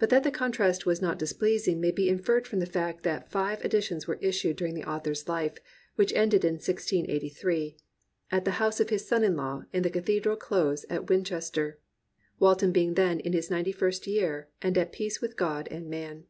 [0.00, 3.64] But that the contrast was not displeasing may be inferred from the fact that five
[3.64, 5.58] editions were issued during the author*s life,
[5.94, 7.76] which ended in 1683,
[8.32, 11.78] at the house of his son in law in the cathedral close at Winchester,
[12.40, 16.24] Walton being then in his ninety first year and at peace with God and man.